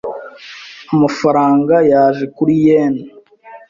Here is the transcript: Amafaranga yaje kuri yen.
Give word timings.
Amafaranga 0.93 1.75
yaje 1.91 2.25
kuri 2.35 2.53
yen. 2.65 2.93